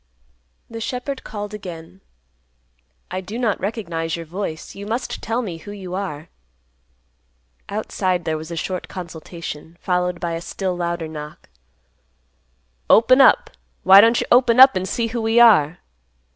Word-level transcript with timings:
The 0.67 0.81
shepherd 0.81 1.23
called 1.23 1.53
again, 1.53 2.01
"I 3.11 3.21
do 3.21 3.37
not 3.37 3.59
recognize 3.59 4.15
your 4.15 4.25
voice. 4.25 4.73
You 4.73 4.87
must 4.87 5.21
tell 5.21 5.43
me 5.43 5.57
who 5.57 5.71
you 5.71 5.93
are." 5.93 6.29
Outside 7.69 8.25
there 8.25 8.35
was 8.35 8.49
a 8.49 8.55
short 8.55 8.87
consultation, 8.87 9.77
followed 9.79 10.19
by 10.19 10.31
a 10.31 10.41
still 10.41 10.75
louder 10.75 11.07
knock; 11.07 11.49
"Open 12.89 13.21
up. 13.21 13.51
Why 13.83 14.01
don't 14.01 14.19
you 14.19 14.25
open 14.31 14.59
up 14.59 14.75
an' 14.75 14.87
see 14.87 15.05
who 15.09 15.21
we 15.21 15.39
are?" 15.39 15.77